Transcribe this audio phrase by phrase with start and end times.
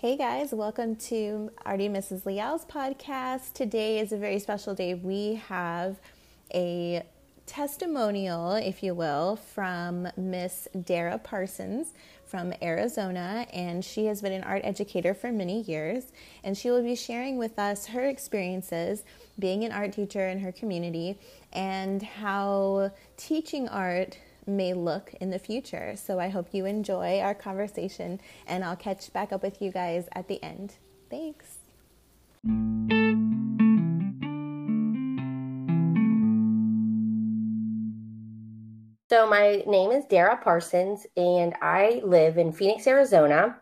[0.00, 2.22] Hey guys, welcome to Artie Mrs.
[2.22, 3.52] Liao's podcast.
[3.52, 4.94] Today is a very special day.
[4.94, 5.98] We have
[6.54, 7.02] a
[7.46, 11.94] testimonial, if you will, from Miss Dara Parsons
[12.24, 16.12] from Arizona, and she has been an art educator for many years.
[16.44, 19.02] And she will be sharing with us her experiences
[19.36, 21.18] being an art teacher in her community
[21.52, 24.16] and how teaching art
[24.48, 25.94] may look in the future.
[25.96, 30.08] So I hope you enjoy our conversation, and I'll catch back up with you guys
[30.12, 30.74] at the end.
[31.10, 31.58] Thanks.
[39.10, 43.56] So, my name is Dara Parsons, and I live in Phoenix, Arizona.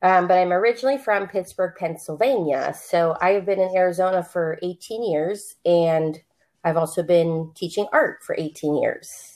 [0.00, 2.74] Um, but I'm originally from Pittsburgh, Pennsylvania.
[2.74, 6.18] So, I have been in Arizona for 18 years, and
[6.64, 9.35] I've also been teaching art for 18 years.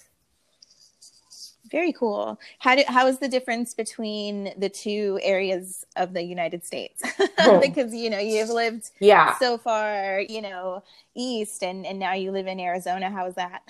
[1.71, 2.41] Very cool.
[2.59, 7.01] How do, how is the difference between the two areas of the United States?
[7.61, 10.83] because you know you've lived yeah so far, you know,
[11.15, 13.09] east, and and now you live in Arizona.
[13.11, 13.63] How is that?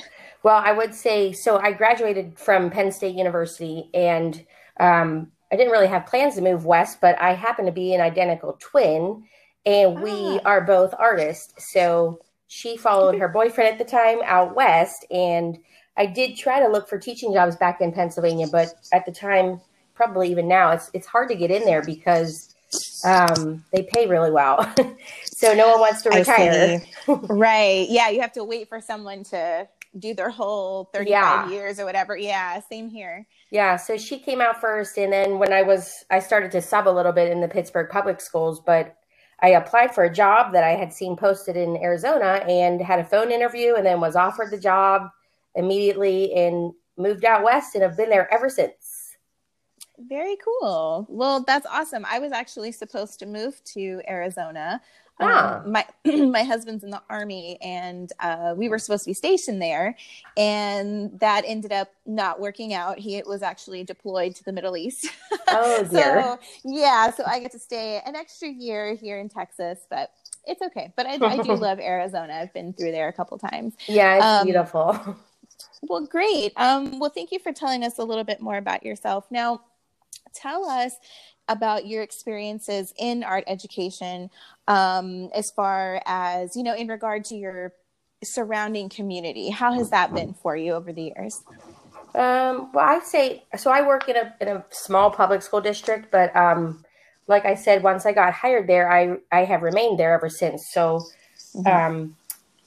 [0.42, 1.58] Well, I would say so.
[1.58, 4.44] I graduated from Penn State University, and
[4.78, 8.00] um, I didn't really have plans to move west, but I happen to be an
[8.00, 9.24] identical twin,
[9.66, 10.40] and we ah.
[10.46, 11.52] are both artists.
[11.72, 15.58] So she followed her boyfriend at the time out west, and
[16.00, 19.60] I did try to look for teaching jobs back in Pennsylvania, but at the time,
[19.94, 22.54] probably even now, it's it's hard to get in there because
[23.04, 24.66] um, they pay really well.
[25.24, 26.80] so no one wants to retire.
[27.06, 27.86] right.
[27.90, 31.50] Yeah, you have to wait for someone to do their whole 35 yeah.
[31.50, 32.16] years or whatever.
[32.16, 33.26] Yeah, same here.
[33.50, 36.88] Yeah, so she came out first and then when I was I started to sub
[36.88, 38.96] a little bit in the Pittsburgh public schools, but
[39.42, 43.04] I applied for a job that I had seen posted in Arizona and had a
[43.04, 45.10] phone interview and then was offered the job
[45.54, 49.16] immediately and moved out west and have been there ever since.
[49.98, 51.06] Very cool.
[51.08, 52.06] Well, that's awesome.
[52.08, 54.80] I was actually supposed to move to Arizona.
[55.20, 55.60] Ah.
[55.62, 55.86] Um, my
[56.26, 59.96] my husband's in the army, and uh, we were supposed to be stationed there,
[60.36, 62.98] and that ended up not working out.
[62.98, 65.08] He was actually deployed to the Middle East.
[65.52, 66.22] Oh dear.
[66.22, 70.12] so yeah, so I get to stay an extra year here in Texas, but
[70.46, 70.92] it's okay.
[70.96, 72.34] But I, I do love Arizona.
[72.34, 73.74] I've been through there a couple times.
[73.88, 75.16] Yeah, it's um, beautiful.
[75.82, 76.52] Well, great.
[76.56, 79.26] Um, well, thank you for telling us a little bit more about yourself.
[79.30, 79.62] Now,
[80.34, 80.94] tell us
[81.48, 84.30] about your experiences in art education
[84.68, 87.72] um, as far as, you know, in regard to your
[88.22, 89.50] surrounding community.
[89.50, 91.42] How has that been for you over the years?
[92.14, 93.70] Um, well, I say so.
[93.70, 96.84] I work in a in a small public school district, but um,
[97.28, 100.72] like I said, once I got hired there, I I have remained there ever since.
[100.72, 101.04] So,
[101.54, 101.66] mm-hmm.
[101.66, 102.16] um,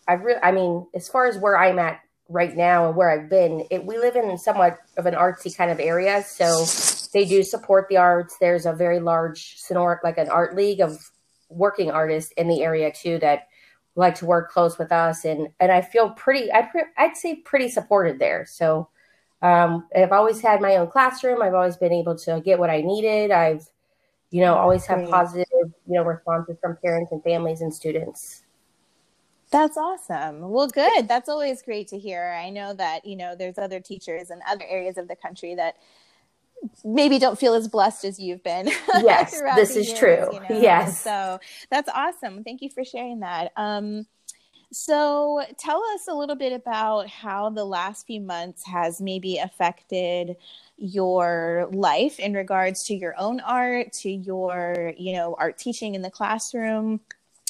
[0.08, 3.30] I really, I mean, as far as where I'm at right now and where I've
[3.30, 6.24] been, it, we live in somewhat of an artsy kind of area.
[6.24, 6.66] So
[7.14, 8.38] they do support the arts.
[8.40, 11.12] There's a very large sonor, like an art league of
[11.50, 13.48] working artists in the area too that
[13.96, 15.26] like to work close with us.
[15.26, 16.68] And, and I feel pretty, I
[16.98, 18.46] I'd say pretty supported there.
[18.46, 18.90] So
[19.42, 21.42] um, I've always had my own classroom.
[21.42, 23.30] I've always been able to get what I needed.
[23.30, 23.68] I've,
[24.32, 28.43] you know, always have positive, you know, responses from parents and families and students.
[29.54, 30.50] That's awesome.
[30.50, 31.08] Well, good.
[31.08, 32.36] That's always great to hear.
[32.44, 35.76] I know that, you know, there's other teachers in other areas of the country that
[36.84, 38.72] maybe don't feel as blessed as you've been.
[39.04, 40.28] Yes, this is years, true.
[40.34, 40.62] You know?
[40.62, 41.00] Yes.
[41.00, 42.44] So that's awesome.
[42.44, 43.52] Thank you for sharing that.
[43.56, 44.08] Um,
[44.72, 50.36] so tell us a little bit about how the last few months has maybe affected
[50.78, 56.02] your life in regards to your own art, to your, you know, art teaching in
[56.02, 57.02] the classroom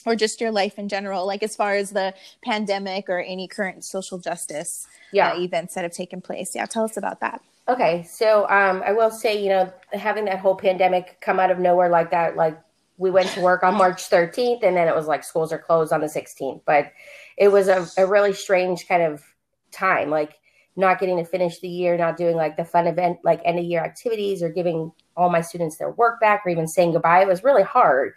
[0.06, 3.84] or just your life in general, like as far as the pandemic or any current
[3.84, 5.31] social justice yeah.
[5.31, 6.53] uh, events that have taken place.
[6.56, 7.41] Yeah, tell us about that.
[7.68, 11.59] Okay, so um, I will say, you know, having that whole pandemic come out of
[11.59, 12.59] nowhere like that, like
[12.97, 15.94] we went to work on March 13th, and then it was like schools are closed
[15.94, 16.62] on the 16th.
[16.66, 16.92] But
[17.38, 19.24] it was a, a really strange kind of
[19.72, 20.34] time, like
[20.75, 23.66] not getting to finish the year, not doing like the fun event, like end of
[23.66, 27.22] year activities, or giving all my students their work back, or even saying goodbye.
[27.22, 28.13] It was really hard,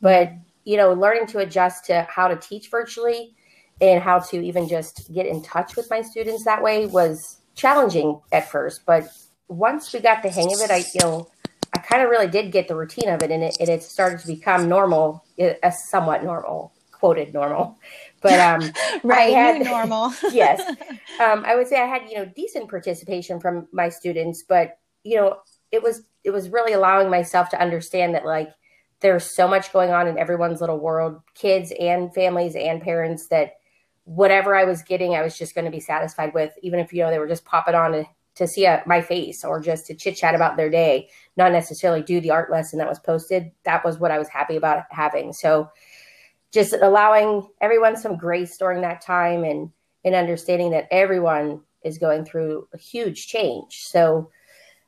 [0.00, 0.32] but
[0.68, 3.34] you know, learning to adjust to how to teach virtually
[3.80, 8.20] and how to even just get in touch with my students that way was challenging
[8.32, 8.84] at first.
[8.84, 9.08] But
[9.48, 11.30] once we got the hang of it, I, you know,
[11.74, 14.20] I kind of really did get the routine of it and it, and it started
[14.20, 17.78] to become normal, a uh, somewhat normal, quoted normal.
[18.20, 18.72] But um,
[19.04, 20.12] right, I had, normal.
[20.32, 20.60] yes,
[21.20, 25.14] um, I would say I had you know decent participation from my students, but you
[25.14, 25.36] know
[25.70, 28.50] it was it was really allowing myself to understand that like
[29.00, 33.52] there's so much going on in everyone's little world, kids and families and parents that
[34.04, 37.02] whatever I was getting, I was just going to be satisfied with, even if, you
[37.02, 38.04] know, they were just popping on to,
[38.36, 42.02] to see a, my face or just to chit chat about their day, not necessarily
[42.02, 43.52] do the art lesson that was posted.
[43.64, 45.32] That was what I was happy about having.
[45.32, 45.70] So
[46.52, 49.70] just allowing everyone some grace during that time and
[50.04, 53.82] and understanding that everyone is going through a huge change.
[53.82, 54.30] So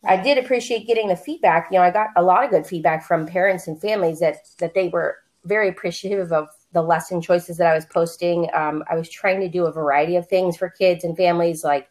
[0.04, 1.68] I did appreciate getting the feedback.
[1.70, 4.74] You know, I got a lot of good feedback from parents and families that that
[4.74, 8.48] they were very appreciative of the lesson choices that I was posting.
[8.54, 11.88] Um, I was trying to do a variety of things for kids and families, like,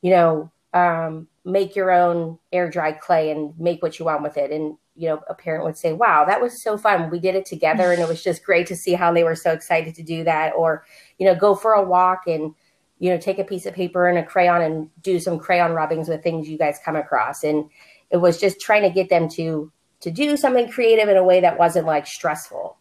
[0.00, 4.36] you know, um, make your own air dry clay and make what you want with
[4.36, 4.50] it.
[4.50, 7.10] And, you know, a parent would say, wow, that was so fun.
[7.10, 7.92] We did it together.
[7.92, 10.52] And it was just great to see how they were so excited to do that.
[10.56, 10.84] Or,
[11.18, 12.54] you know, go for a walk and,
[12.98, 16.08] you know, take a piece of paper and a crayon and do some crayon rubbings
[16.08, 17.42] with things you guys come across.
[17.42, 17.68] And
[18.10, 19.70] it was just trying to get them to
[20.00, 22.76] to do something creative in a way that wasn't like stressful.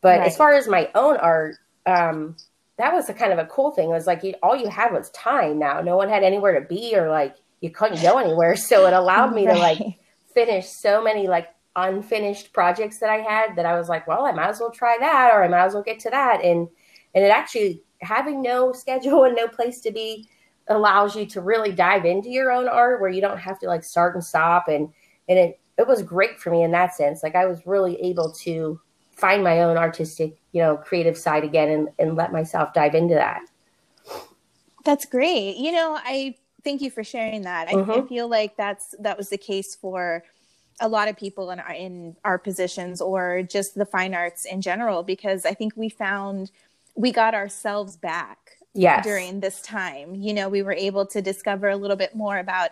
[0.00, 0.26] But right.
[0.26, 1.56] as far as my own art,
[1.86, 2.36] um,
[2.76, 3.88] that was a kind of a cool thing.
[3.88, 5.80] It was like you, all you had was time now.
[5.80, 8.56] No one had anywhere to be or like you couldn't go anywhere.
[8.56, 9.54] So it allowed me right.
[9.54, 9.98] to like
[10.34, 14.32] finish so many like unfinished projects that I had that I was like, well, I
[14.32, 16.44] might as well try that or I might as well get to that.
[16.44, 16.68] And
[17.14, 20.28] and it actually having no schedule and no place to be
[20.68, 23.82] allows you to really dive into your own art where you don't have to like
[23.82, 24.90] start and stop and
[25.28, 27.22] and it it was great for me in that sense.
[27.22, 28.80] Like I was really able to
[29.12, 33.14] find my own artistic, you know, creative side again and, and let myself dive into
[33.14, 33.40] that.
[34.84, 35.56] That's great.
[35.56, 36.34] You know, I
[36.64, 37.68] thank you for sharing that.
[37.68, 37.90] Mm-hmm.
[37.90, 40.24] I, I, feel like that's that was the case for
[40.80, 44.60] a lot of people in our, in our positions or just the fine arts in
[44.60, 46.50] general because I think we found
[46.98, 49.04] we got ourselves back yes.
[49.04, 50.16] during this time.
[50.16, 52.70] You know, we were able to discover a little bit more about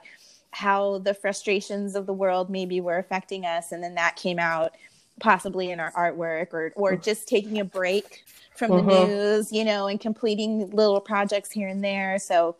[0.50, 4.74] how the frustrations of the world maybe were affecting us and then that came out
[5.20, 8.24] possibly in our artwork or or just taking a break
[8.54, 9.10] from the mm-hmm.
[9.10, 12.18] news, you know, and completing little projects here and there.
[12.18, 12.56] So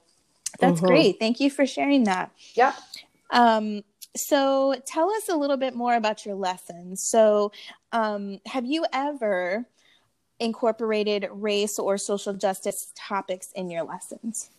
[0.61, 0.87] that's mm-hmm.
[0.87, 1.19] great.
[1.19, 2.31] Thank you for sharing that.
[2.55, 2.75] Yeah.
[3.31, 3.83] Um,
[4.15, 7.03] so tell us a little bit more about your lessons.
[7.03, 7.53] So,
[7.93, 9.67] um, have you ever
[10.41, 14.51] incorporated race or social justice topics in your lessons?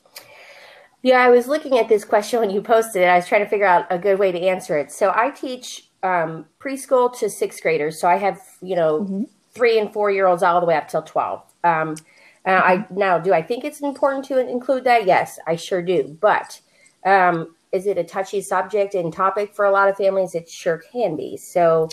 [1.04, 3.06] Yeah, I was looking at this question when you posted it.
[3.06, 4.92] I was trying to figure out a good way to answer it.
[4.92, 8.00] So I teach um, preschool to sixth graders.
[8.00, 9.24] So I have, you know, mm-hmm.
[9.52, 11.42] three and four year olds all the way up till 12.
[11.64, 12.48] Um, uh, mm-hmm.
[12.48, 15.06] I now do I think it's important to include that?
[15.06, 16.18] Yes, I sure do.
[16.20, 16.60] But
[17.06, 20.34] um, is it a touchy subject and topic for a lot of families?
[20.34, 21.38] It sure can be.
[21.38, 21.90] So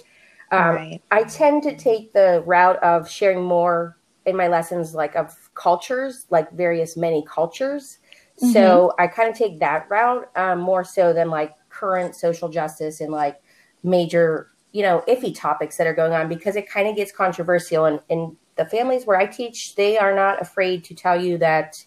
[0.55, 1.03] um, right.
[1.11, 6.27] I tend to take the route of sharing more in my lessons, like of cultures,
[6.31, 7.99] like various many cultures.
[8.43, 8.53] Mm-hmm.
[8.53, 13.01] So I kind of take that route um, more so than like current social justice
[13.01, 13.41] and like
[13.83, 17.85] major, you know, iffy topics that are going on because it kind of gets controversial.
[17.85, 21.85] And, and the families where I teach, they are not afraid to tell you that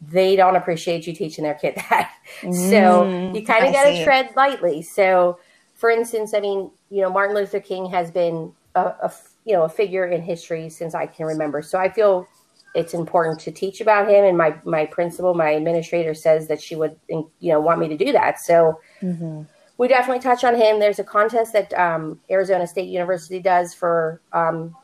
[0.00, 2.12] they don't appreciate you teaching their kid that.
[2.40, 4.82] Mm, so you kind of got to tread lightly.
[4.82, 5.38] So,
[5.74, 9.12] for instance, I mean, you know, Martin Luther King has been a, a
[9.46, 11.62] you know a figure in history since I can remember.
[11.62, 12.28] So I feel
[12.74, 14.24] it's important to teach about him.
[14.24, 17.96] And my my principal, my administrator, says that she would you know want me to
[17.96, 18.40] do that.
[18.40, 18.80] So.
[19.00, 19.42] Mm-hmm
[19.78, 20.78] we definitely touch on him.
[20.78, 24.76] There's a contest that um, Arizona State University does for um,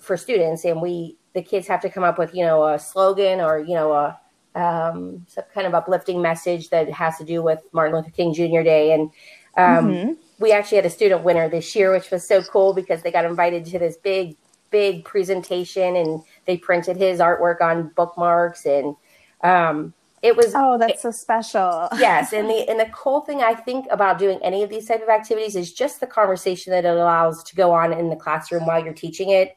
[0.00, 3.40] for students, and we the kids have to come up with you know a slogan
[3.40, 4.18] or you know a
[4.54, 8.62] um, some kind of uplifting message that has to do with Martin Luther King Jr.
[8.62, 9.10] Day, and
[9.58, 10.12] um, mm-hmm.
[10.38, 13.24] We actually had a student winner this year, which was so cool because they got
[13.24, 14.36] invited to this big
[14.70, 18.96] big presentation, and they printed his artwork on bookmarks and
[19.42, 21.88] um, it was oh that's so special.
[21.98, 25.02] Yes and the and the cool thing i think about doing any of these type
[25.02, 28.66] of activities is just the conversation that it allows to go on in the classroom
[28.66, 29.56] while you're teaching it.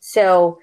[0.00, 0.60] So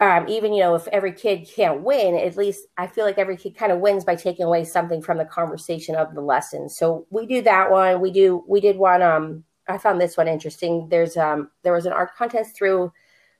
[0.00, 3.36] um, even you know if every kid can't win at least i feel like every
[3.36, 6.68] kid kind of wins by taking away something from the conversation of the lesson.
[6.68, 8.00] So we do that one.
[8.00, 10.88] We do we did one um i found this one interesting.
[10.88, 12.92] There's um there was an art contest through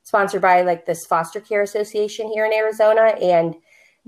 [0.02, 3.16] sponsored by like this foster care association here in arizona.
[3.20, 3.56] And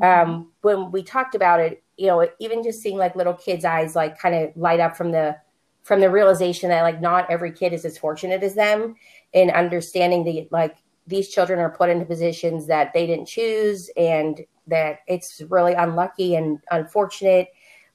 [0.01, 3.97] um, when we talked about it, you know, even just seeing like little kids' eyes
[3.97, 5.37] like kind of light up from the
[5.83, 8.95] from the realization that like not every kid is as fortunate as them,
[9.35, 10.77] and understanding the like
[11.09, 16.35] these children are put into positions that they didn't choose, and that it's really unlucky
[16.35, 17.49] and unfortunate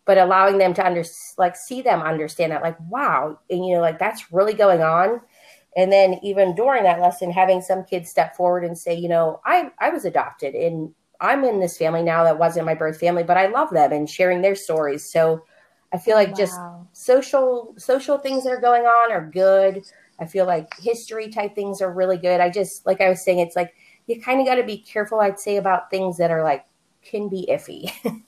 [0.05, 1.03] but allowing them to under
[1.37, 5.21] like see them understand that like wow and you know like that's really going on
[5.77, 9.39] and then even during that lesson having some kids step forward and say you know
[9.45, 10.93] i i was adopted and
[11.23, 14.09] I'm in this family now that wasn't my birth family, but I love them and
[14.09, 15.09] sharing their stories.
[15.09, 15.43] So
[15.93, 16.35] I feel like wow.
[16.35, 16.59] just
[16.91, 19.85] social social things that are going on are good.
[20.23, 22.39] I feel like history type things are really good.
[22.39, 23.73] I just like I was saying, it's like
[24.07, 25.19] you kind of got to be careful.
[25.19, 26.65] I'd say about things that are like
[27.03, 27.91] can be iffy.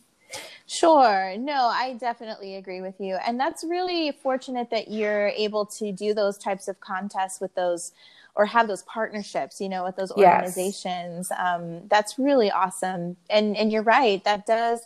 [0.67, 1.35] Sure.
[1.37, 3.17] No, I definitely agree with you.
[3.25, 7.91] And that's really fortunate that you're able to do those types of contests with those
[8.33, 11.27] or have those partnerships, you know, with those organizations.
[11.29, 11.39] Yes.
[11.39, 13.15] Um, that's really awesome.
[13.29, 14.23] And and you're right.
[14.23, 14.81] That does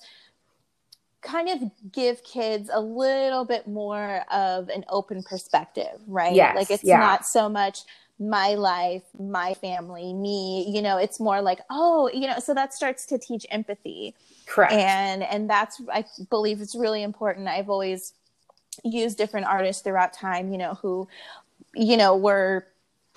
[1.21, 6.33] kind of give kids a little bit more of an open perspective, right?
[6.33, 6.99] Yes, like it's yeah.
[6.99, 7.81] not so much
[8.19, 12.73] my life, my family, me, you know, it's more like, oh, you know, so that
[12.73, 14.13] starts to teach empathy.
[14.45, 14.73] Correct.
[14.73, 17.47] And and that's I believe it's really important.
[17.47, 18.13] I've always
[18.83, 21.07] used different artists throughout time, you know, who
[21.75, 22.65] you know, were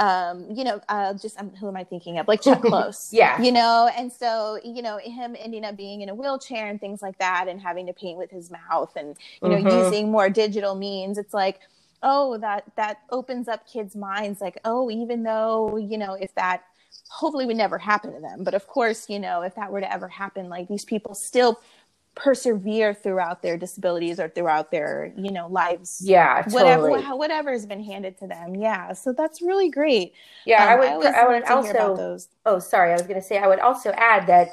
[0.02, 2.26] um, you know, uh, just um, who am I thinking of?
[2.26, 6.08] Like Chuck Close, yeah, you know, and so you know him ending up being in
[6.08, 9.48] a wheelchair and things like that, and having to paint with his mouth, and you
[9.48, 9.84] know, mm-hmm.
[9.84, 11.18] using more digital means.
[11.18, 11.60] It's like,
[12.02, 14.40] oh, that that opens up kids' minds.
[14.40, 16.64] Like, oh, even though you know, if that
[17.08, 19.92] hopefully would never happen to them, but of course, you know, if that were to
[19.92, 21.60] ever happen, like these people still
[22.14, 27.18] persevere throughout their disabilities or throughout their you know lives yeah whatever totally.
[27.18, 30.12] whatever has been handed to them yeah so that's really great
[30.44, 33.38] yeah um, i would i, I would also oh sorry i was going to say
[33.38, 34.48] i would also add that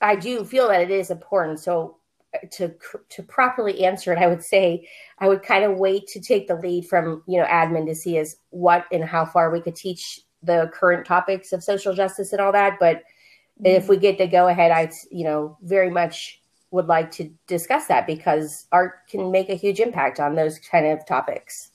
[0.00, 1.98] i do feel that it is important so
[2.32, 2.74] uh, to
[3.10, 4.88] to properly answer it i would say
[5.18, 8.16] i would kind of wait to take the lead from you know admin to see
[8.16, 12.40] as what and how far we could teach the current topics of social justice and
[12.40, 13.66] all that but mm-hmm.
[13.66, 16.38] if we get the go ahead i you know very much
[16.72, 20.86] would like to discuss that because art can make a huge impact on those kind
[20.86, 21.70] of topics.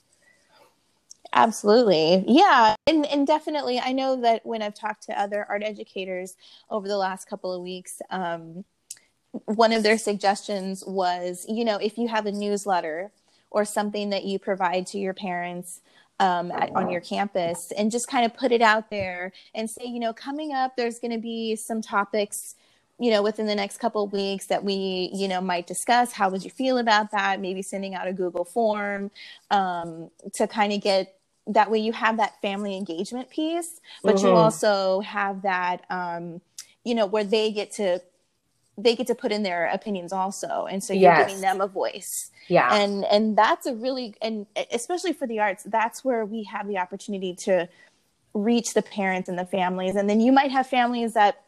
[1.33, 2.23] Absolutely.
[2.27, 2.75] Yeah.
[2.87, 6.35] And, and definitely, I know that when I've talked to other art educators
[6.69, 8.65] over the last couple of weeks, um,
[9.45, 13.11] one of their suggestions was, you know, if you have a newsletter
[13.51, 15.81] or something that you provide to your parents
[16.19, 19.85] um, at, on your campus and just kind of put it out there and say,
[19.85, 22.55] you know, coming up, there's going to be some topics
[22.99, 26.29] you know within the next couple of weeks that we you know might discuss how
[26.29, 27.39] would you feel about that?
[27.39, 29.11] Maybe sending out a google form
[29.51, 31.15] um, to kind of get
[31.47, 34.27] that way you have that family engagement piece but mm-hmm.
[34.27, 36.41] you also have that um,
[36.83, 38.01] you know where they get to
[38.77, 40.67] they get to put in their opinions also.
[40.69, 41.27] And so you're yes.
[41.27, 42.29] giving them a voice.
[42.47, 42.73] Yeah.
[42.73, 46.77] And and that's a really and especially for the arts that's where we have the
[46.77, 47.67] opportunity to
[48.33, 49.95] reach the parents and the families.
[49.95, 51.41] And then you might have families that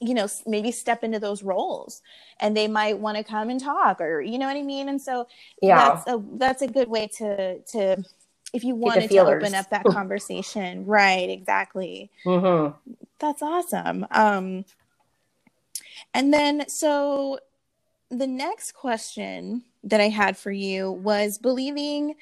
[0.00, 2.02] you know maybe step into those roles
[2.40, 4.88] and they might want to come and talk or you know what i mean?
[4.88, 5.26] And so
[5.62, 5.88] yeah.
[5.88, 8.04] that's a that's a good way to to
[8.52, 10.86] if you wanted to open up that conversation.
[10.86, 12.10] Right exactly.
[12.24, 12.92] Mm-hmm.
[13.18, 14.06] that's awesome.
[14.10, 14.64] Um
[16.12, 17.38] and then so
[18.10, 22.14] the next question that i had for you was believing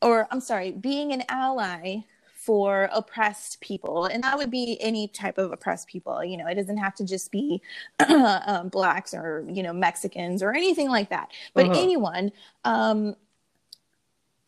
[0.00, 1.98] or i'm sorry being an ally
[2.44, 6.54] for oppressed people and that would be any type of oppressed people you know it
[6.54, 7.60] doesn't have to just be
[8.08, 11.80] um, blacks or you know mexicans or anything like that but uh-huh.
[11.80, 12.32] anyone
[12.64, 13.14] um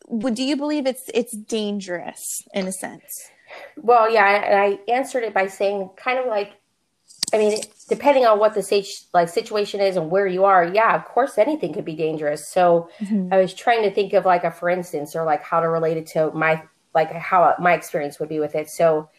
[0.07, 3.29] would do you believe it's it's dangerous in a sense
[3.77, 6.53] well yeah I, I answered it by saying kind of like
[7.33, 7.59] I mean,
[7.89, 11.73] depending on what the like situation is and where you are, yeah, of course, anything
[11.73, 12.51] could be dangerous.
[12.51, 13.33] So mm-hmm.
[13.33, 15.97] I was trying to think of like a for instance, or like how to relate
[15.97, 16.61] it to my
[16.93, 18.69] like how my experience would be with it.
[18.69, 19.09] So,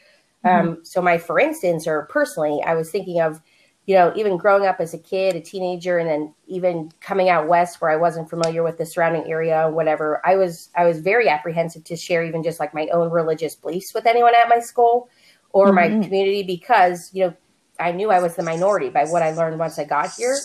[0.45, 0.83] um, mm-hmm.
[0.85, 3.41] so my, for instance, or personally, I was thinking of,
[3.87, 7.49] you know, even growing up as a kid, a teenager, and then even coming out
[7.49, 10.23] west where I wasn't familiar with the surrounding area, whatever.
[10.25, 13.93] I was, I was very apprehensive to share even just like my own religious beliefs
[13.93, 15.11] with anyone at my school
[15.51, 15.99] or mm-hmm.
[15.99, 17.35] my community because, you know,
[17.79, 20.39] I knew I was the minority by what I learned once I got here.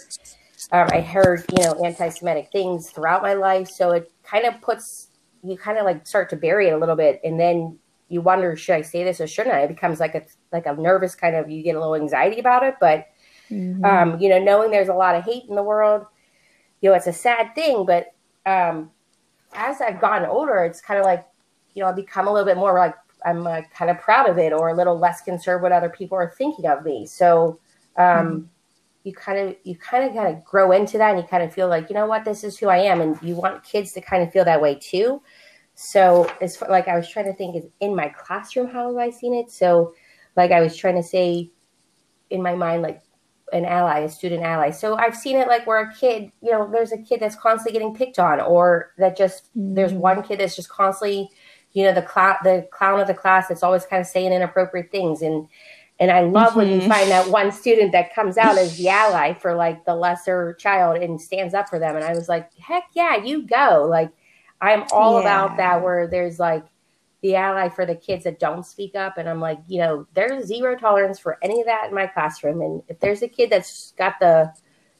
[0.72, 5.09] Um, I heard, you know, anti-Semitic things throughout my life, so it kind of puts
[5.44, 7.78] you kind of like start to bury it a little bit and then
[8.08, 9.62] you wonder should i say this or shouldn't i?
[9.62, 12.64] It becomes like a like a nervous kind of you get a little anxiety about
[12.64, 13.08] it but
[13.50, 13.84] mm-hmm.
[13.86, 16.06] um you know knowing there's a lot of hate in the world
[16.82, 18.14] you know it's a sad thing but
[18.46, 18.90] um
[19.54, 21.26] as i've gotten older it's kind of like
[21.74, 24.38] you know i become a little bit more like i'm uh, kind of proud of
[24.38, 27.06] it or a little less concerned what other people are thinking of me.
[27.06, 27.60] So
[27.98, 28.46] um mm-hmm
[29.04, 31.54] you kind of you kind of kind of grow into that and you kind of
[31.54, 32.26] feel like you know what?
[32.26, 33.02] This is who i am.
[33.02, 35.22] And you want kids to kind of feel that way too.
[35.76, 39.10] So it's like i was trying to think is in my classroom how have i
[39.10, 39.52] seen it?
[39.52, 39.94] So
[40.36, 41.52] like i was trying to say
[42.30, 43.02] in my mind like
[43.52, 44.72] an ally a student ally.
[44.72, 47.72] So i've seen it like where a kid you know there's a kid that's constantly
[47.78, 49.76] getting picked on or that just mm-hmm.
[49.76, 51.30] there's one kid that's just constantly
[51.74, 54.92] you know the clown the clown of the class that's always kind of saying inappropriate
[54.92, 55.22] things.
[55.22, 55.48] And
[56.00, 56.58] and I love mm-hmm.
[56.60, 56.90] when you mm-hmm.
[56.90, 60.98] find that one student that comes out as the ally for like the lesser child
[60.98, 61.96] and stands up for them.
[61.96, 63.86] And I was like, heck yeah, you go.
[63.90, 64.12] Like,
[64.62, 65.22] I'm all yeah.
[65.22, 66.66] about that where there's like
[67.22, 69.18] the ally for the kids that don't speak up.
[69.18, 72.62] And I'm like, you know, there's zero tolerance for any of that in my classroom.
[72.62, 74.54] And if there's a kid that's got the,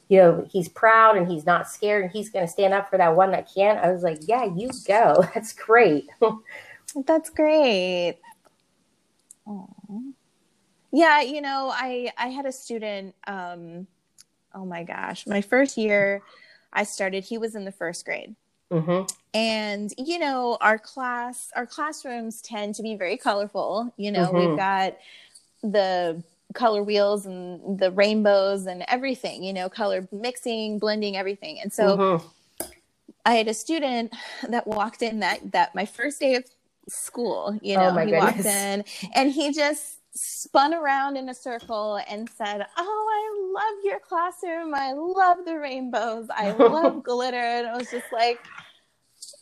[0.08, 2.98] you know, he's proud and he's not scared and he's going to stand up for
[2.98, 3.78] that one that can't.
[3.78, 5.24] I was like, yeah, you go.
[5.34, 6.08] That's great.
[7.06, 8.18] That's great.
[9.46, 10.12] Aww.
[10.92, 13.14] Yeah, you know, I I had a student.
[13.26, 13.86] Um,
[14.54, 16.22] oh my gosh, my first year,
[16.72, 17.24] I started.
[17.24, 18.34] He was in the first grade,
[18.70, 19.06] mm-hmm.
[19.32, 23.92] and you know, our class, our classrooms tend to be very colorful.
[23.96, 24.50] You know, mm-hmm.
[24.50, 24.96] we've got
[25.62, 26.22] the
[26.54, 29.44] color wheels and the rainbows and everything.
[29.44, 31.60] You know, color mixing, blending, everything.
[31.60, 32.26] And so, mm-hmm.
[33.24, 34.12] I had a student
[34.48, 36.44] that walked in that that my first day of
[36.88, 37.56] school.
[37.62, 38.24] You oh know, oh he goodness.
[38.24, 43.84] walked in and he just spun around in a circle and said, Oh, I love
[43.84, 44.74] your classroom.
[44.74, 46.28] I love the rainbows.
[46.30, 47.36] I love glitter.
[47.36, 48.38] And I was just like,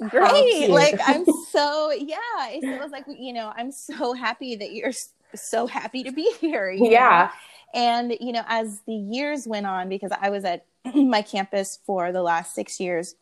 [0.08, 0.70] Great.
[0.70, 2.16] Like, I'm so, yeah.
[2.50, 4.92] It was like, you know, I'm so happy that you're
[5.34, 6.70] so happy to be here.
[6.70, 7.30] yeah.
[7.74, 7.80] Know?
[7.80, 12.12] And, you know, as the years went on, because I was at my campus for
[12.12, 13.14] the last six years,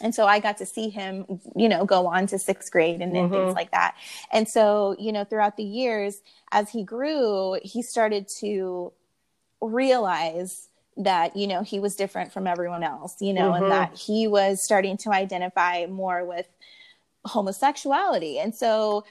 [0.00, 3.12] and so I got to see him, you know, go on to sixth grade and,
[3.12, 3.32] mm-hmm.
[3.32, 3.96] things like that.
[4.32, 6.20] And so, you know, throughout the years,
[6.50, 8.92] as he grew, he started to
[9.60, 13.64] realize that, you know, he was different from everyone else, you know, mm-hmm.
[13.64, 16.46] and that he was starting to identify more with
[17.24, 18.38] homosexuality.
[18.38, 19.04] And so,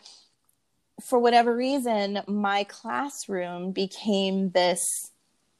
[1.01, 5.11] for whatever reason, my classroom became this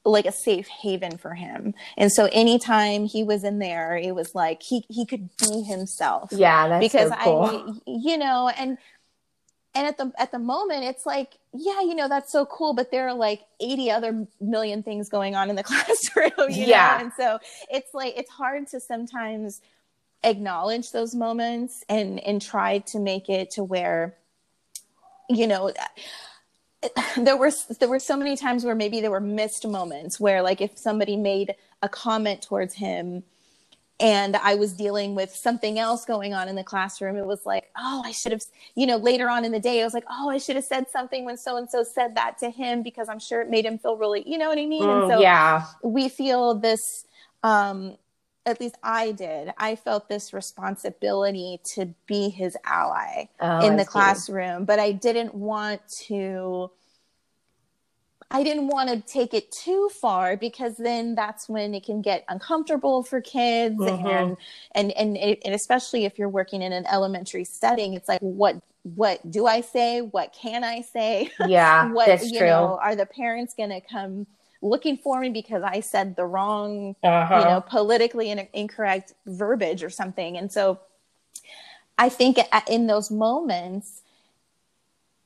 [0.05, 1.73] like a safe haven for him.
[1.97, 6.29] And so anytime he was in there, it was like he he could be himself.
[6.31, 7.43] Yeah, because so cool.
[7.45, 8.77] I you know, and
[9.75, 12.91] and at the at the moment it's like, yeah, you know, that's so cool, but
[12.91, 16.97] there are like 80 other million things going on in the classroom, yeah.
[16.97, 17.03] Know?
[17.05, 17.39] And so
[17.71, 19.61] it's like it's hard to sometimes
[20.23, 24.15] acknowledge those moments and and try to make it to where
[25.29, 25.71] you know
[27.17, 30.61] there were there were so many times where maybe there were missed moments where like
[30.61, 33.23] if somebody made a comment towards him
[33.99, 37.69] and I was dealing with something else going on in the classroom, it was like,
[37.77, 38.41] oh, I should have,
[38.75, 40.89] you know, later on in the day, I was like, oh, I should have said
[40.89, 43.77] something when so and so said that to him because I'm sure it made him
[43.77, 44.81] feel really, you know what I mean?
[44.81, 47.05] Mm, and so yeah, we feel this,
[47.43, 47.97] um,
[48.45, 49.53] at least I did.
[49.57, 55.33] I felt this responsibility to be his ally oh, in the classroom, but I didn't
[55.33, 56.71] want to.
[58.31, 62.25] I didn't want to take it too far because then that's when it can get
[62.27, 64.07] uncomfortable for kids mm-hmm.
[64.07, 64.37] and
[64.73, 69.29] and and, and especially if you're working in an elementary setting it's like what what
[69.29, 72.47] do I say what can I say yeah what that's you true.
[72.47, 74.25] know are the parents going to come
[74.63, 77.37] looking for me because I said the wrong, uh-huh.
[77.37, 80.37] you know, politically in- incorrect verbiage or something.
[80.37, 80.79] And so
[81.97, 84.01] I think in those moments,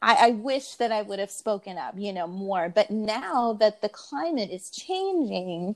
[0.02, 2.70] I, I, wish that I would have spoken up, you know, more.
[2.70, 5.76] But now that the climate is changing,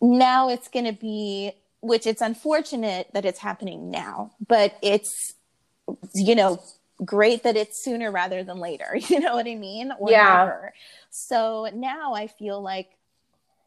[0.00, 5.34] now it's going to be, which it's unfortunate that it's happening now, but it's,
[6.14, 6.60] you know,
[7.04, 8.98] great that it's sooner rather than later.
[9.08, 9.92] You know what I mean?
[9.98, 10.44] Or yeah.
[10.44, 10.74] Never.
[11.10, 12.90] So now I feel like,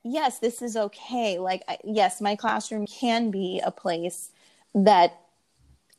[0.04, 1.38] yes, this is okay.
[1.38, 4.32] Like, yes, my classroom can be a place
[4.74, 5.20] that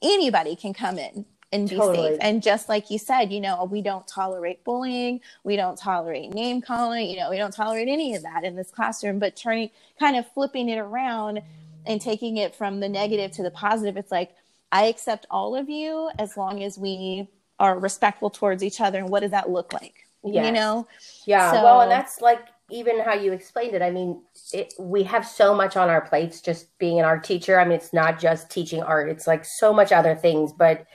[0.02, 2.08] anybody can come in and be totally.
[2.10, 2.18] safe.
[2.20, 6.60] And just like you said, you know, we don't tolerate bullying, we don't tolerate name
[6.60, 9.18] calling, you know, we don't tolerate any of that in this classroom.
[9.18, 11.42] But turning, kind of flipping it around
[11.84, 14.34] and taking it from the negative to the positive, it's like,
[14.72, 18.98] I accept all of you as long as we are respectful towards each other.
[18.98, 19.94] And what does that look like?
[20.24, 20.46] Yes.
[20.46, 20.88] You know?
[21.26, 21.52] Yeah.
[21.52, 23.82] So, well, and that's like even how you explained it.
[23.82, 27.60] I mean, it, we have so much on our plates just being an art teacher.
[27.60, 30.52] I mean, it's not just teaching art, it's like so much other things.
[30.52, 30.86] But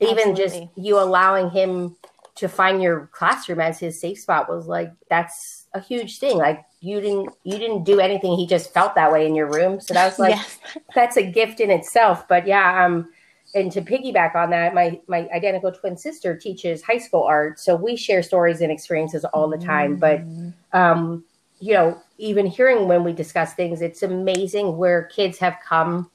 [0.00, 0.42] even Absolutely.
[0.42, 1.96] just you allowing him
[2.36, 6.38] to find your classroom as his safe spot was like, that's a huge thing.
[6.38, 9.80] Like, you didn't you didn't do anything he just felt that way in your room
[9.80, 10.58] so that was like yes.
[10.94, 13.08] that's a gift in itself but yeah um
[13.54, 17.74] and to piggyback on that, my my identical twin sister teaches high school art, so
[17.74, 19.96] we share stories and experiences all the time.
[19.96, 20.52] But mm.
[20.72, 21.24] um,
[21.58, 26.10] you know, even hearing when we discuss things, it's amazing where kids have come.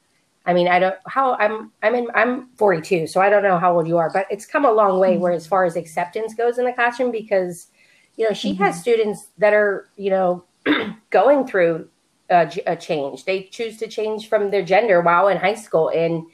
[0.45, 3.75] I mean, I don't how I'm I'm in I'm 42, so I don't know how
[3.75, 5.13] old you are, but it's come a long way.
[5.13, 5.21] Mm-hmm.
[5.21, 7.67] Where as far as acceptance goes in the classroom, because
[8.15, 8.63] you know she mm-hmm.
[8.63, 10.43] has students that are you know
[11.10, 11.88] going through
[12.30, 13.25] a, a change.
[13.25, 16.25] They choose to change from their gender while in high school, and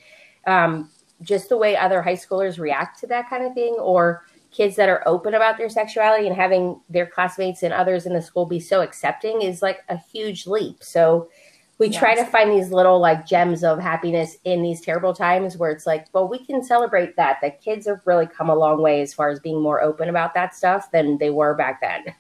[0.47, 0.89] um,
[1.21, 4.89] just the way other high schoolers react to that kind of thing, or kids that
[4.89, 8.59] are open about their sexuality and having their classmates and others in the school be
[8.59, 10.83] so accepting is like a huge leap.
[10.83, 11.29] So
[11.77, 11.99] we yes.
[11.99, 15.87] try to find these little like gems of happiness in these terrible times where it's
[15.87, 17.39] like, well, we can celebrate that.
[17.41, 20.33] That kids have really come a long way as far as being more open about
[20.35, 22.13] that stuff than they were back then.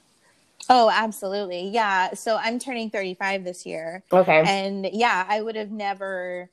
[0.73, 1.67] Oh, absolutely.
[1.67, 2.13] Yeah.
[2.13, 4.03] So I'm turning 35 this year.
[4.13, 4.41] Okay.
[4.47, 6.49] And yeah, I would have never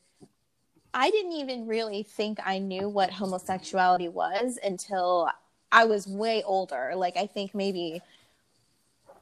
[0.93, 5.31] I didn't even really think I knew what homosexuality was until
[5.71, 6.95] I was way older.
[6.97, 8.03] Like I think maybe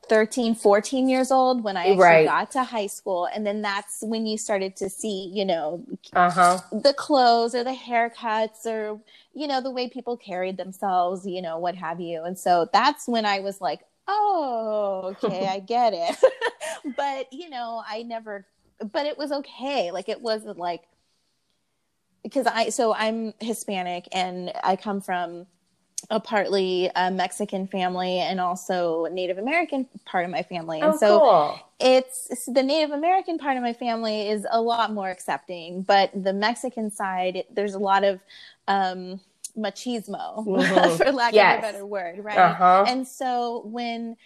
[0.09, 2.25] 13, 14 years old when I actually Right.
[2.25, 3.27] got to high school.
[3.27, 6.59] And then that's when you started to see, you know, Uh huh.
[6.73, 9.01] the clothes or the haircuts or,
[9.35, 12.23] you know, the way people carried themselves, you know, what have you.
[12.23, 16.17] And so that's when I was like, oh, okay, I get it.
[16.97, 18.47] but, you know, I never,
[18.93, 19.91] but it was okay.
[19.91, 20.83] Like it wasn't like,
[22.23, 25.47] because I, so I'm Hispanic and I come from
[26.11, 30.81] a partly uh, Mexican family and also Native American part of my family.
[30.81, 31.61] And Oh, so cool.
[31.81, 36.11] it's, it's the Native American part of my family is a lot more accepting, but
[36.15, 38.21] the Mexican side, it, there's a lot of
[38.69, 39.21] um,
[39.57, 40.97] machismo, Mhm.
[40.99, 41.55] for lack Yes.
[41.55, 42.39] of a better word, right?
[42.39, 42.85] Uh-huh.
[42.87, 44.17] And so when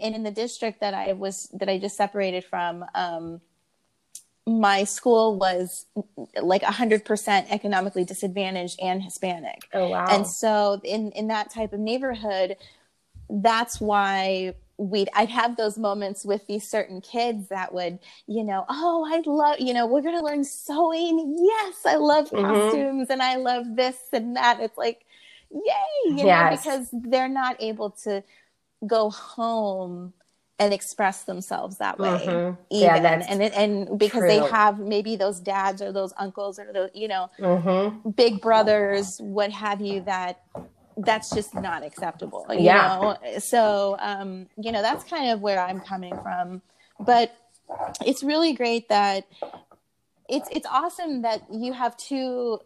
[0.00, 3.40] and in the district that I was that I just separated from, um,
[4.46, 5.86] my school was
[6.40, 9.68] like 100% economically disadvantaged and Hispanic.
[9.72, 10.06] Oh wow.
[10.08, 12.56] And so in in that type of neighborhood,
[13.28, 18.64] that's why we'd I'd have those moments with these certain kids that would, you know,
[18.68, 21.36] oh, I love, you know, we're gonna learn sewing.
[21.38, 22.70] Yes, I love Mhm.
[22.70, 24.60] costumes and I love this and that.
[24.60, 25.04] It's like,
[25.50, 28.24] yay, you know, because they're not able to
[28.86, 30.14] go home
[30.58, 32.56] and express themselves that way Mhm.
[32.70, 36.72] even Yeah, and it, and because they have maybe those dads or those uncles or
[36.72, 38.10] those you know mm-hmm.
[38.10, 40.40] big brothers, what have you, that
[41.04, 42.46] that's just not acceptable.
[42.50, 43.16] You Yeah.
[43.22, 43.40] know?
[43.40, 46.62] So, um, you know, that's kind of where I'm coming from.
[46.98, 47.34] But
[48.04, 49.26] it's really great that
[50.28, 52.60] it's it's awesome that you have two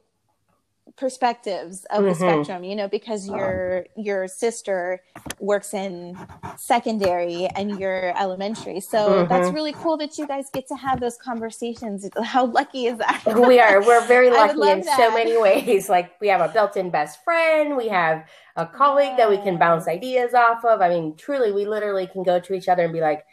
[0.96, 2.16] perspectives of the Mhm.
[2.16, 5.00] spectrum you know because your your sister
[5.40, 6.16] works in
[6.56, 8.80] secondary and you're elementary.
[8.80, 9.28] So Mhm.
[9.28, 12.08] that's really cool that you guys get to have those conversations.
[12.22, 13.22] How lucky is that?
[13.26, 13.80] We are.
[13.84, 14.96] We're very lucky in that.
[14.96, 15.88] so many ways.
[15.88, 17.76] Like we have a built-in best friend.
[17.76, 18.24] We have
[18.56, 20.80] a colleague that we can bounce ideas off of.
[20.80, 23.24] I mean truly we literally can go to each other and be like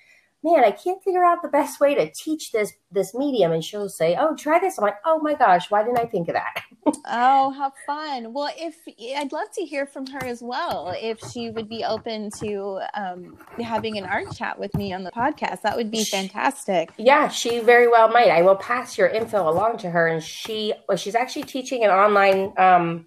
[0.44, 3.52] man i can't figure out the best way to teach this this medium.
[3.54, 4.78] And she'll say oh try this.
[4.78, 6.64] I'm like oh my gosh why didn't i think of that?
[7.14, 8.34] Oh, how fun.
[8.34, 8.76] Well, if
[9.18, 13.38] I'd love to hear from her as well, if she would be open to um,
[13.62, 16.92] having an art chat with me on the podcast, that would be fantastic.
[16.98, 18.30] yeah she very well might.
[18.30, 21.92] I will pass your info along to her and she well she's actually teaching an
[21.92, 23.06] online um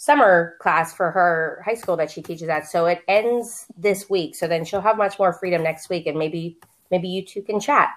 [0.00, 4.34] summer class for her high school that she teaches at so it ends this week
[4.36, 6.58] so then she'll have much more freedom next week and maybe
[6.90, 7.90] maybe you two can chat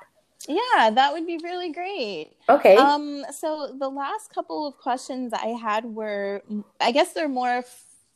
[0.50, 2.34] Yeah, that would be really great.
[2.50, 6.44] okay Um, so the last couple of questions I had were,
[6.82, 7.64] I guess they're more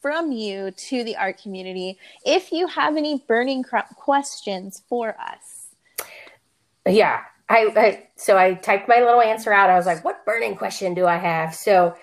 [0.02, 1.98] from you to the art community.
[2.26, 5.70] If you have any burning cr- questions for us.
[6.88, 10.56] yeah I, I so i typed my little answer out i was like what burning
[10.56, 11.96] question do i have so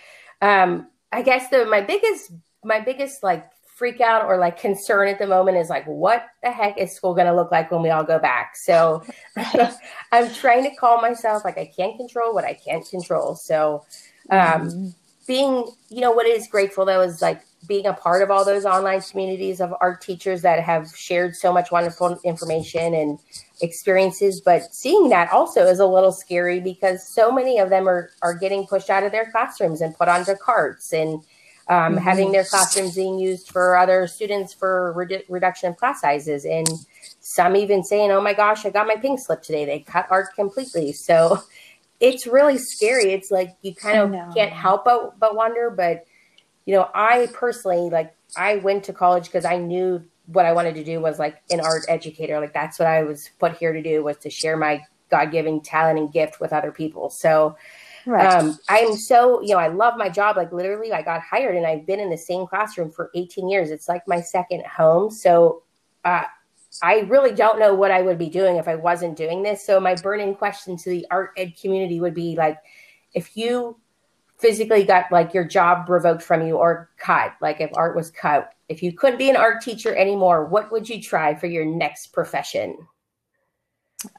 [0.43, 2.33] um i guess the my biggest
[2.65, 6.51] my biggest like freak out or like concern at the moment is like what the
[6.51, 8.57] heck is school going to look like when we all go back?
[8.57, 9.03] So
[10.13, 13.35] i'm trying to call myself like i can't control what i can't control.
[13.35, 13.85] So
[14.31, 14.95] um
[15.27, 18.65] being you know what is grateful though is like being a part of all those
[18.65, 23.19] online communities of art teachers that have shared so much wonderful information and
[23.61, 24.41] experiences.
[24.41, 28.35] But seeing that also is a little scary because so many of them are are
[28.35, 31.23] getting pushed out of their classrooms and put onto carts and
[31.69, 31.99] um, Mhm.
[31.99, 36.45] having their classrooms being used for other students for redu- reduction of class sizes.
[36.45, 36.69] And
[37.21, 39.65] some even saying oh my gosh i got my pink slip today.
[39.65, 40.93] They cut art completely.
[40.93, 41.41] So
[42.01, 43.13] it's really scary.
[43.15, 46.05] It's like you kind of can't help but, but wonder but
[46.67, 50.75] you know i personally like i went to college because i knew what i wanted
[50.75, 52.41] to do was like an art educator.
[52.41, 55.99] Like that's what i was put here to do was to share my god-given talent
[55.99, 57.11] and gift with other people.
[57.11, 57.57] So
[58.07, 60.37] um, i'm so you know i love my job.
[60.37, 63.71] Like literally i got hired and i've been in the same classroom for 18 years.
[63.71, 65.11] It's like my second home.
[65.11, 65.63] So
[66.05, 66.25] uh,
[66.83, 69.65] i really don't know what i would be doing if i wasn't doing this.
[69.65, 72.59] So my burning question to the art ed community would be like
[73.13, 73.77] if you
[74.39, 78.53] physically got like your job revoked from you or cut like if art was cut
[78.69, 82.09] if you couldn't be an art teacher anymore what would you try for your next
[82.09, 82.77] profession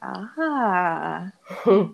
[0.01, 1.31] Ah,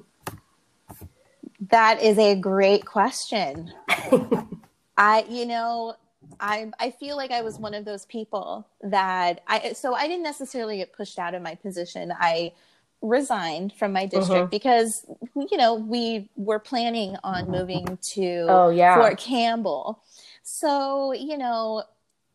[1.69, 3.71] that is a great question.
[4.97, 5.95] I, you know,
[6.39, 10.23] I I feel like I was one of those people that I so I didn't
[10.23, 12.13] necessarily get pushed out of my position.
[12.17, 12.53] I
[13.01, 14.49] resigned from my district Mhm.
[14.51, 20.03] because you know we were planning on moving to oh yeah Fort Campbell.
[20.43, 21.83] So, you know,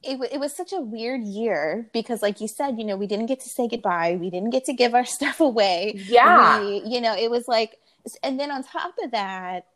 [0.02, 3.26] it, it was such a weird year because like you said you know we didn't
[3.26, 6.60] get to say goodbye we didn't get to give our stuff away Yeah.
[6.60, 7.78] we, you know it was like
[8.22, 9.66] and then on top of that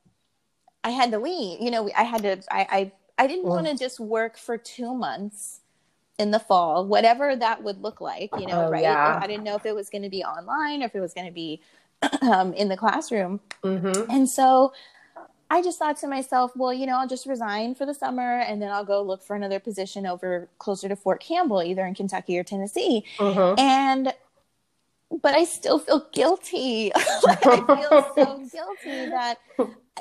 [0.85, 3.49] i had to leave you know i had to i i, I didn't Mm.
[3.51, 5.60] want to just work for two months
[6.21, 9.19] in the fall whatever that would look like you know Oh, right yeah.
[9.23, 11.27] i didn't know if it was going to be online or if it was going
[11.27, 11.61] to be
[12.23, 14.11] um, in the classroom Mm-hmm.
[14.11, 14.73] and so
[15.53, 18.63] I just thought to myself, well, you know, I'll just resign for the summer and
[18.63, 22.39] then I'll go look for another position over closer to Fort Campbell, either in Kentucky
[22.39, 23.03] or Tennessee.
[23.19, 23.59] Mm-hmm.
[23.59, 24.15] And
[25.21, 26.93] but I still feel guilty.
[27.25, 29.39] like I feel so guilty that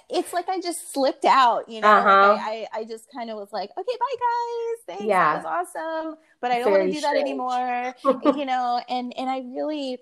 [0.10, 1.88] it's like I just slipped out, you know.
[1.88, 2.38] Uh-huh.
[2.39, 4.97] I, I I just kind of was like, okay, bye guys.
[4.97, 5.04] Thanks.
[5.06, 5.41] Yeah.
[5.41, 6.17] That was awesome.
[6.41, 7.95] But I don't want to do that anymore.
[8.38, 9.99] you know, and and I really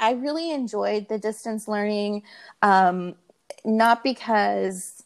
[0.00, 2.22] I really enjoyed the distance learning.
[2.62, 3.14] Um,
[3.64, 5.02] not because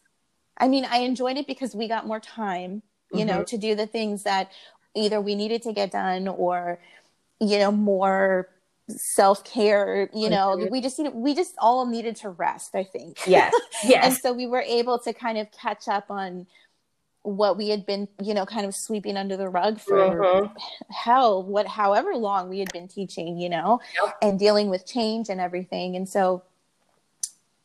[0.57, 3.46] I mean, I enjoyed it because we got more time, you know, Mhm.
[3.46, 4.50] to do the things that
[4.94, 6.79] either we needed to get done or,
[7.40, 8.48] you know, more
[8.90, 10.09] self care.
[10.14, 12.74] You know, we just you know, we just all needed to rest.
[12.74, 13.18] I think.
[13.26, 13.55] Yes.
[13.85, 14.05] Yes.
[14.05, 16.46] and so we were able to kind of catch up on
[17.22, 20.53] what we had been, you know, kind of sweeping under the rug for Mhm.
[20.88, 24.16] hell, what, however long we had been teaching, you know, Yep.
[24.22, 25.96] and dealing with change and everything.
[25.96, 26.42] And so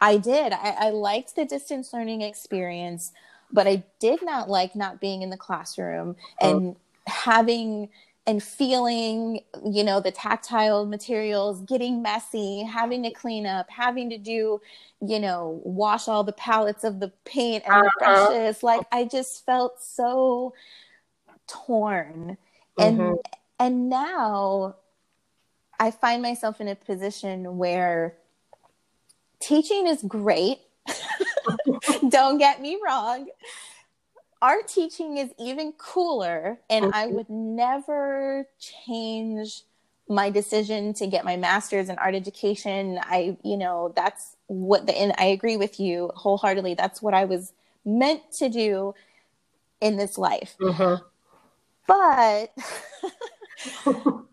[0.02, 0.52] I did.
[0.54, 3.14] I, I liked the distance learning experience,
[3.52, 6.76] but I did not like not being in the classroom and
[7.08, 7.90] having
[8.28, 14.18] and feeling, you know, the tactile materials getting messy, having to clean up, having to
[14.18, 14.62] do,
[15.02, 18.28] you know, wash all the palettes of the paint and the Uh-huh.
[18.28, 18.64] brushes.
[18.64, 20.54] Like I just felt so
[21.48, 22.38] torn.
[22.80, 23.18] And Mhm.
[23.60, 24.76] and now
[25.80, 28.18] I find myself in a position where
[29.40, 30.60] teaching is great.
[32.10, 33.28] Don't get me wrong.
[34.46, 39.64] Art teaching is even cooler, and I would never change
[40.08, 43.00] my decision to get my master's in art education.
[43.02, 46.76] I, you know, that's what the, and I agree with you wholeheartedly.
[46.76, 47.54] That's what I was
[47.84, 48.94] meant to do
[49.82, 50.56] in this life.
[50.60, 51.02] Mhm.
[51.88, 52.52] But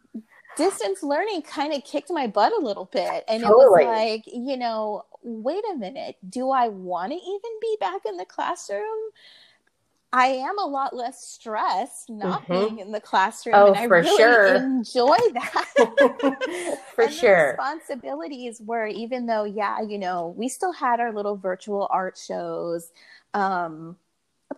[0.59, 3.25] distance learning kind of kicked my butt a little bit.
[3.29, 3.85] And Totally.
[3.85, 6.16] it was like, you know, wait a minute.
[6.29, 8.83] Do I want to even be back in the classroom?
[10.12, 12.48] I am a lot less stressed not Mhm.
[12.48, 13.55] being in the classroom.
[13.57, 14.55] Oh, and I for really sure.
[14.57, 16.79] enjoy that.
[16.94, 17.53] For sure.
[17.53, 22.90] responsibilities were, even though, yeah, you know, we still had our little virtual art shows.
[23.33, 23.96] Um,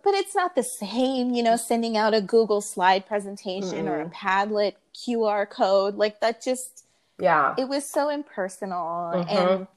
[0.03, 4.09] but it's not the same, you know, sending out a Google slide presentation or a
[4.09, 5.95] Padlet QR code.
[5.95, 6.85] Like that just,
[7.17, 7.55] Yeah.
[7.57, 9.13] it was so impersonal.
[9.13, 9.29] Mhm.
[9.29, 9.67] And,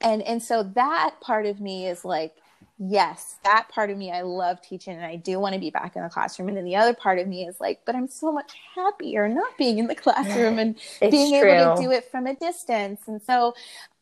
[0.00, 2.36] and, and so that part of me is like,
[2.78, 5.96] yes, that part of me, I love teaching and I do want to be back
[5.96, 6.48] in the classroom.
[6.48, 9.56] And then the other part of me is like, but I'm so much happier not
[9.58, 11.52] being in the classroom and It's being true.
[11.52, 13.02] able to do it from a distance.
[13.06, 13.54] And so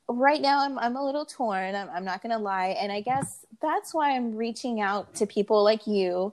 [0.08, 1.74] right now I'm, I'm a little torn.
[1.74, 2.76] I'm, I'm not going to lie.
[2.80, 6.32] And I guess that's why I'm reaching out to people like you,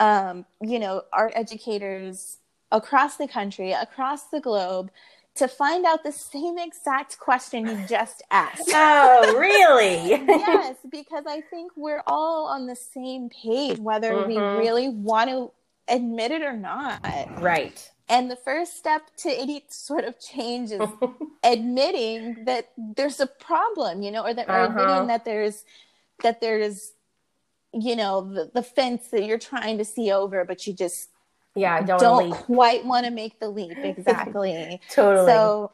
[0.00, 2.38] um, you know, art educators
[2.72, 4.90] across the country, across the globe,
[5.38, 8.68] to find out the same exact question you just asked.
[8.74, 10.10] Oh, really?
[10.28, 14.56] yes, because I think we're all on the same page, whether we Mhm.
[14.56, 15.52] really want to
[15.88, 17.00] admit it or not.
[17.40, 17.90] right.
[18.08, 20.88] And the first step to any sort of change is
[21.44, 24.80] admitting that there's a problem, you know, or that or Uh-huh.
[24.80, 25.64] admitting that there's
[26.22, 26.92] that there's
[27.72, 31.10] you know the, the fence that you're trying to see over, but you just
[31.58, 33.78] Yeah, I don't, don't, quite want to make the leap.
[33.84, 34.80] Exactly.
[34.90, 35.26] Totally.
[35.26, 35.72] So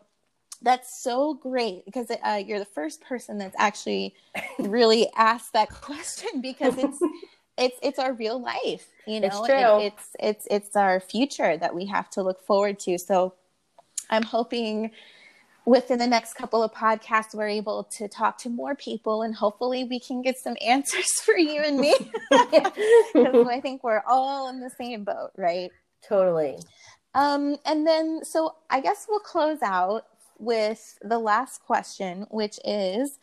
[0.62, 4.14] that's so great because uh, you're the first person that's actually
[4.58, 6.98] really asked that question because it's
[7.58, 9.26] it's it's our real life, you know.
[9.26, 9.38] It's
[9.80, 12.98] It- it's it's it's our future that we have to look forward to.
[12.98, 13.34] So
[14.10, 14.90] I'm hoping
[15.66, 19.84] within the next couple of podcasts we're able to talk to more people and hopefully
[19.84, 21.94] we can get some answers for you and me
[22.32, 25.70] I think we're all in the same boat, right?
[26.06, 26.58] totally.
[27.14, 30.06] Um, and then, so I guess we'll close out
[30.38, 33.18] with the last question, which is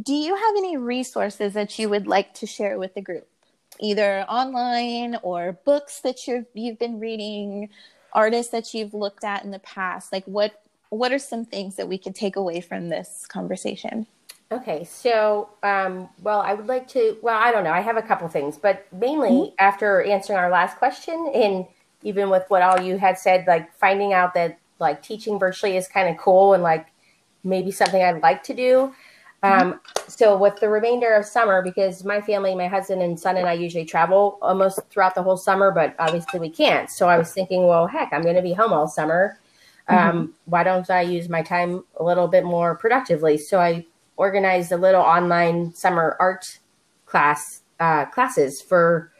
[0.00, 3.28] Do you have any resources that you would like to share with the group?
[3.80, 7.70] Either online or books that you've, you've been reading,
[8.12, 10.12] artists that you've looked at in the past?
[10.12, 10.61] Like, what,
[10.92, 14.06] what are some things that we could take away from this conversation?
[14.52, 17.16] Okay, so um, well, I would like to.
[17.22, 17.72] Well, I don't know.
[17.72, 21.64] I have a couple things, but mainly after answering our last question, and
[22.02, 25.88] even with what all you had said, like finding out that like teaching virtually is
[25.88, 26.88] kind of cool and like
[27.42, 28.94] maybe something I'd like to do.
[29.42, 33.48] Um, so with the remainder of summer, because my family, my husband and son and
[33.48, 36.90] I usually travel almost throughout the whole summer, but obviously we can't.
[36.90, 39.38] So I was thinking, well, heck, I'm going to be home all summer.
[39.88, 40.26] Um, mm-hmm.
[40.46, 43.38] Why don't I use my time a little bit more productively?
[43.38, 46.58] So I organized a little online summer art
[47.06, 49.10] class uh, classes for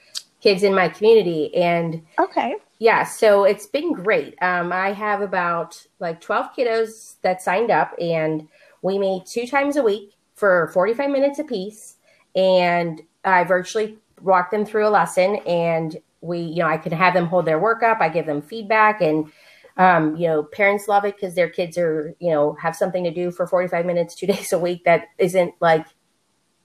[0.41, 4.35] kids in my community, and okay, yeah, so it's been great.
[4.43, 8.49] Um, I have about like 12 kiddos that signed up, and
[8.83, 11.97] we meet two times a week for 45 minutes apiece.
[12.35, 17.15] And I virtually walk them through a lesson and we, you know, I can have
[17.15, 18.01] them hold their work up.
[18.01, 19.31] I give them feedback and,
[19.77, 23.11] um, you know, parents love it because their kids are, you know, have something to
[23.11, 25.87] do for 45 minutes, two days a week that isn't like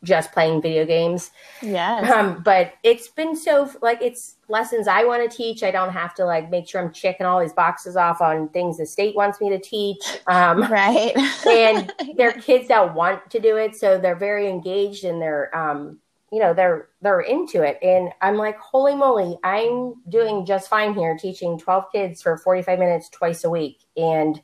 [0.04, 1.32] just playing video games.
[1.62, 2.12] Yes.
[2.12, 5.63] Um, but it's been so like it's lessons I want to teach.
[5.63, 8.78] I don't have to like make sure I'm checking all these boxes off on things
[8.78, 10.04] the state wants me to teach.
[10.28, 11.13] Um, right.
[11.48, 16.00] and they're kids that want to do it, so they're very engaged and they're um,
[16.32, 17.78] you know they're they're into it.
[17.82, 22.80] And I'm like, holy moly, I'm doing just fine here teaching 12 kids for 45
[22.80, 24.42] minutes twice a week, and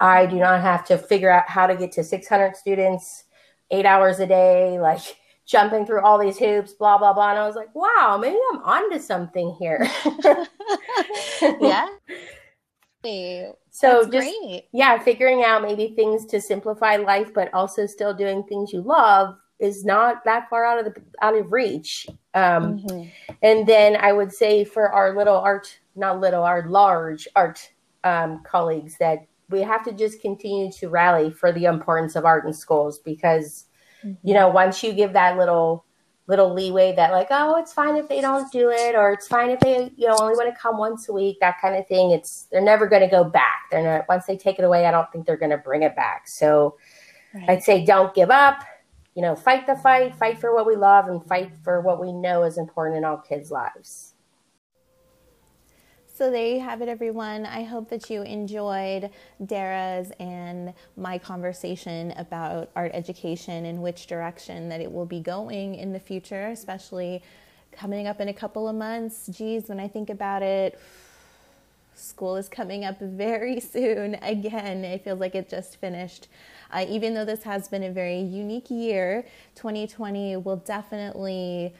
[0.00, 3.24] I do not have to figure out how to get to 600 students
[3.70, 5.00] eight hours a day, like
[5.46, 7.30] jumping through all these hoops, blah, blah, blah.
[7.30, 9.86] And I was like, wow, maybe I'm onto something here.
[11.60, 11.88] yeah.
[13.70, 14.64] So That's just great.
[14.72, 19.36] yeah, figuring out maybe things to simplify life, but also still doing things you love
[19.58, 22.06] is not that far out of the out of reach.
[22.34, 23.34] Um, mm-hmm.
[23.42, 27.70] And then I would say for our little art, not little, our large art
[28.02, 32.46] um, colleagues that we have to just continue to rally for the importance of art
[32.46, 33.66] in schools because
[34.04, 34.14] mm-hmm.
[34.26, 35.84] you know once you give that little
[36.26, 39.50] little leeway that like oh it's fine if they don't do it or it's fine
[39.50, 42.10] if they you know only want to come once a week that kind of thing
[42.10, 44.90] it's they're never going to go back they're not once they take it away i
[44.90, 46.76] don't think they're going to bring it back so
[47.34, 47.50] right.
[47.50, 48.64] i'd say don't give up
[49.14, 52.12] you know fight the fight fight for what we love and fight for what we
[52.12, 54.14] know is important in all kids lives
[56.16, 57.44] so there you have it, everyone.
[57.44, 59.10] I hope that you enjoyed
[59.44, 65.74] Dara's and my conversation about art education and which direction that it will be going
[65.74, 67.20] in the future, especially
[67.72, 69.26] coming up in a couple of months.
[69.26, 70.78] Geez, when I think about it,
[71.96, 74.14] school is coming up very soon.
[74.22, 76.28] Again, it feels like it just finished.
[76.74, 81.72] Uh, even though this has been a very unique year, 2020 will definitely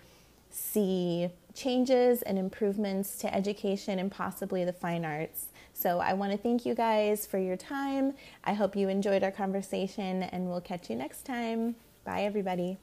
[0.51, 5.47] see changes and improvements to education and possibly the fine arts.
[5.73, 8.15] So I want to thank you guys for your time.
[8.45, 11.75] I hope you enjoyed our conversation, and we'll catch you next time.
[12.05, 12.79] Bye, everybody.